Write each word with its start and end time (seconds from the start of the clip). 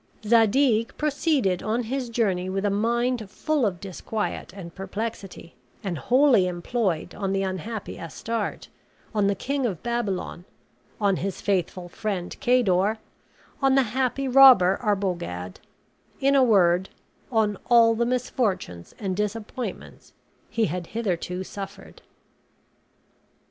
Zadig 0.25 0.97
proceeded 0.97 1.61
on 1.61 1.83
his 1.83 2.09
journey 2.09 2.49
with 2.49 2.65
a 2.65 2.71
mind 2.71 3.29
full 3.29 3.67
of 3.67 3.79
disquiet 3.79 4.51
and 4.51 4.73
perplexity, 4.73 5.53
and 5.83 5.95
wholly 5.99 6.47
employed 6.47 7.13
on 7.13 7.33
the 7.33 7.43
unhappy 7.43 7.99
Astarte, 7.99 8.67
on 9.13 9.27
the 9.27 9.35
King 9.35 9.67
of 9.67 9.83
Babylon, 9.83 10.45
on 10.99 11.17
his 11.17 11.39
faithful 11.39 11.87
friend 11.87 12.35
Cador, 12.39 12.97
on 13.61 13.75
the 13.75 13.83
happy 13.93 14.27
robber 14.27 14.79
Arbogad; 14.81 15.59
in 16.19 16.33
a 16.33 16.43
word, 16.43 16.89
on 17.31 17.59
all 17.69 17.93
the 17.93 18.03
misfortunes 18.07 18.95
and 18.97 19.15
disappointments 19.15 20.13
he 20.49 20.65
had 20.65 20.87
hitherto 20.97 21.43
suffered. 21.43 22.01